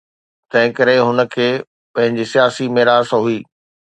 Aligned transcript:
تنهنڪري 0.51 0.95
هن 1.07 1.19
کي 1.33 1.49
پنهنجي 1.97 2.25
سياسي 2.31 2.65
ميراث 2.79 3.13
هئي. 3.19 3.37